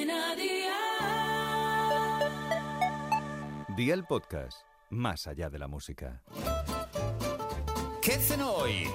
Cadena 0.00 0.34
Dial. 0.34 0.70
Día 3.76 3.94
el 3.94 4.04
podcast, 4.04 4.62
más 4.88 5.26
allá 5.26 5.50
de 5.50 5.58
la 5.58 5.68
música. 5.68 6.22
¿Qué 8.00 8.12
cenó 8.12 8.50
hoy? 8.52 8.88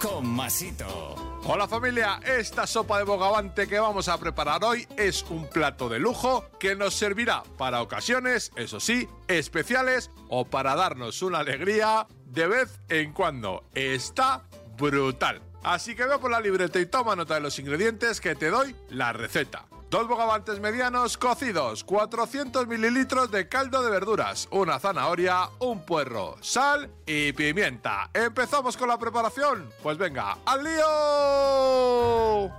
Con 0.00 0.26
Masito. 0.26 1.14
Hola 1.44 1.68
familia, 1.68 2.20
esta 2.24 2.66
sopa 2.66 2.96
de 2.98 3.04
bogavante 3.04 3.68
que 3.68 3.78
vamos 3.78 4.08
a 4.08 4.16
preparar 4.18 4.64
hoy 4.64 4.86
es 4.96 5.24
un 5.28 5.46
plato 5.46 5.90
de 5.90 5.98
lujo 5.98 6.46
que 6.58 6.74
nos 6.74 6.94
servirá 6.94 7.42
para 7.58 7.82
ocasiones, 7.82 8.50
eso 8.56 8.80
sí, 8.80 9.06
especiales 9.28 10.10
o 10.28 10.46
para 10.46 10.74
darnos 10.74 11.20
una 11.20 11.40
alegría 11.40 12.06
de 12.24 12.46
vez 12.46 12.80
en 12.88 13.12
cuando. 13.12 13.64
Está 13.74 14.44
brutal. 14.78 15.42
Así 15.62 15.94
que 15.94 16.06
ve 16.06 16.18
por 16.18 16.30
la 16.30 16.40
libreta 16.40 16.80
y 16.80 16.86
toma 16.86 17.14
nota 17.14 17.34
de 17.34 17.40
los 17.40 17.58
ingredientes 17.58 18.22
que 18.22 18.34
te 18.34 18.48
doy 18.48 18.74
la 18.88 19.12
receta. 19.12 19.66
Dos 19.90 20.06
bogavantes 20.06 20.60
medianos 20.60 21.18
cocidos, 21.18 21.82
400 21.82 22.68
mililitros 22.68 23.32
de 23.32 23.48
caldo 23.48 23.82
de 23.82 23.90
verduras, 23.90 24.46
una 24.52 24.78
zanahoria, 24.78 25.50
un 25.58 25.84
puerro, 25.84 26.36
sal 26.40 26.88
y 27.06 27.32
pimienta. 27.32 28.08
¿Empezamos 28.14 28.76
con 28.76 28.86
la 28.86 29.00
preparación? 29.00 29.68
Pues 29.82 29.98
venga, 29.98 30.38
¡al 30.46 30.62
lío! 30.62 32.52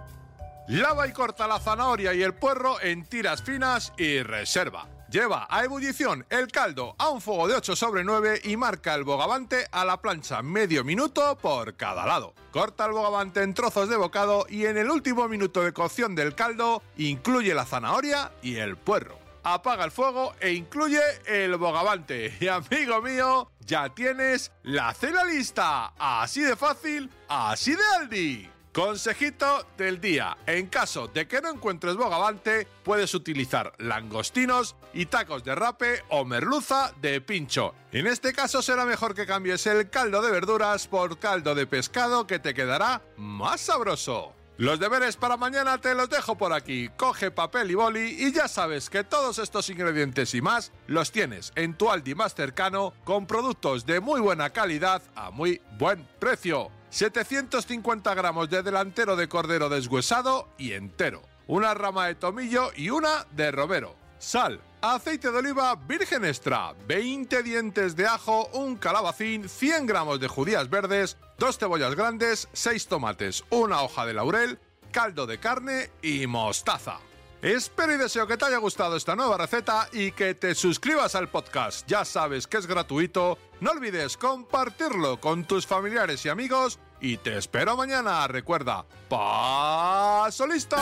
Lava 0.67 1.07
y 1.07 1.13
corta 1.13 1.47
la 1.47 1.61
zanahoria 1.61 2.13
y 2.13 2.21
el 2.21 2.33
puerro 2.33 2.81
en 2.81 3.05
tiras 3.05 3.41
finas 3.41 3.93
y 3.95 4.21
reserva. 4.23 4.89
Lleva 5.11 5.45
a 5.49 5.65
ebullición 5.65 6.25
el 6.29 6.47
caldo 6.47 6.95
a 6.97 7.09
un 7.09 7.19
fuego 7.19 7.49
de 7.49 7.55
8 7.55 7.75
sobre 7.75 8.05
9 8.05 8.43
y 8.45 8.55
marca 8.55 8.95
el 8.95 9.03
bogavante 9.03 9.67
a 9.73 9.83
la 9.83 10.01
plancha 10.01 10.41
medio 10.41 10.85
minuto 10.85 11.37
por 11.37 11.75
cada 11.75 12.05
lado. 12.05 12.33
Corta 12.51 12.85
el 12.85 12.93
bogavante 12.93 13.43
en 13.43 13.53
trozos 13.53 13.89
de 13.89 13.97
bocado 13.97 14.45
y 14.47 14.67
en 14.67 14.77
el 14.77 14.89
último 14.89 15.27
minuto 15.27 15.63
de 15.63 15.73
cocción 15.73 16.15
del 16.15 16.33
caldo 16.33 16.81
incluye 16.95 17.53
la 17.53 17.65
zanahoria 17.65 18.31
y 18.41 18.55
el 18.55 18.77
puerro. 18.77 19.19
Apaga 19.43 19.83
el 19.83 19.91
fuego 19.91 20.33
e 20.39 20.53
incluye 20.53 21.01
el 21.25 21.57
bogavante. 21.57 22.37
Y 22.39 22.47
amigo 22.47 23.01
mío, 23.01 23.51
ya 23.59 23.93
tienes 23.93 24.53
la 24.63 24.93
cena 24.93 25.25
lista. 25.25 25.91
Así 25.97 26.39
de 26.39 26.55
fácil, 26.55 27.09
así 27.27 27.75
de 27.75 27.83
Aldi. 27.99 28.49
Consejito 28.73 29.67
del 29.77 29.99
día. 29.99 30.37
En 30.45 30.67
caso 30.67 31.09
de 31.09 31.27
que 31.27 31.41
no 31.41 31.49
encuentres 31.49 31.97
bogavante, 31.97 32.65
puedes 32.83 33.13
utilizar 33.13 33.73
langostinos 33.79 34.77
y 34.93 35.07
tacos 35.07 35.43
de 35.43 35.55
rape 35.55 36.03
o 36.07 36.23
merluza 36.23 36.93
de 37.01 37.19
pincho. 37.19 37.75
En 37.91 38.07
este 38.07 38.31
caso 38.31 38.61
será 38.61 38.85
mejor 38.85 39.13
que 39.13 39.25
cambies 39.25 39.67
el 39.67 39.89
caldo 39.89 40.21
de 40.21 40.31
verduras 40.31 40.87
por 40.87 41.19
caldo 41.19 41.53
de 41.53 41.67
pescado 41.67 42.25
que 42.27 42.39
te 42.39 42.53
quedará 42.53 43.01
más 43.17 43.59
sabroso. 43.59 44.40
Los 44.61 44.79
deberes 44.79 45.17
para 45.17 45.37
mañana 45.37 45.79
te 45.79 45.95
los 45.95 46.07
dejo 46.07 46.37
por 46.37 46.53
aquí. 46.53 46.87
Coge 46.95 47.31
papel 47.31 47.71
y 47.71 47.73
boli 47.73 48.15
y 48.19 48.31
ya 48.31 48.47
sabes 48.47 48.91
que 48.91 49.03
todos 49.03 49.39
estos 49.39 49.67
ingredientes 49.71 50.35
y 50.35 50.41
más 50.43 50.71
los 50.85 51.11
tienes 51.11 51.51
en 51.55 51.73
tu 51.73 51.89
Aldi 51.89 52.13
más 52.13 52.35
cercano 52.35 52.93
con 53.03 53.25
productos 53.25 53.87
de 53.87 53.99
muy 53.99 54.21
buena 54.21 54.51
calidad 54.51 55.01
a 55.15 55.31
muy 55.31 55.63
buen 55.79 56.07
precio. 56.19 56.69
750 56.91 58.13
gramos 58.13 58.51
de 58.51 58.61
delantero 58.61 59.15
de 59.15 59.27
cordero 59.27 59.67
deshuesado 59.67 60.47
y 60.59 60.73
entero, 60.73 61.23
una 61.47 61.73
rama 61.73 62.05
de 62.05 62.13
tomillo 62.13 62.69
y 62.75 62.91
una 62.91 63.25
de 63.31 63.49
romero, 63.49 63.95
sal, 64.19 64.61
aceite 64.81 65.31
de 65.31 65.37
oliva 65.37 65.75
virgen 65.75 66.25
extra, 66.25 66.73
20 66.87 67.43
dientes 67.43 67.95
de 67.95 68.07
ajo, 68.07 68.47
un 68.53 68.75
calabacín, 68.75 69.47
100 69.47 69.85
gramos 69.85 70.19
de 70.19 70.27
judías 70.27 70.69
verdes, 70.69 71.17
dos 71.37 71.57
cebollas 71.57 71.95
grandes, 71.95 72.47
6 72.53 72.87
tomates, 72.87 73.43
una 73.49 73.81
hoja 73.81 74.05
de 74.05 74.13
laurel, 74.13 74.59
caldo 74.91 75.27
de 75.27 75.39
carne 75.39 75.91
y 76.01 76.27
mostaza. 76.27 76.99
Espero 77.41 77.93
y 77.93 77.97
deseo 77.97 78.27
que 78.27 78.37
te 78.37 78.45
haya 78.45 78.57
gustado 78.57 78.95
esta 78.95 79.15
nueva 79.15 79.35
receta 79.35 79.89
y 79.91 80.11
que 80.11 80.35
te 80.35 80.53
suscribas 80.53 81.15
al 81.15 81.27
podcast. 81.27 81.87
Ya 81.87 82.05
sabes 82.05 82.45
que 82.45 82.57
es 82.57 82.67
gratuito. 82.67 83.39
No 83.61 83.71
olvides 83.71 84.15
compartirlo 84.15 85.19
con 85.19 85.45
tus 85.45 85.65
familiares 85.65 86.23
y 86.23 86.29
amigos. 86.29 86.77
Y 86.99 87.17
te 87.17 87.37
espero 87.37 87.75
mañana. 87.75 88.27
Recuerda, 88.27 88.85
paso 89.09 90.45
listo. 90.45 90.77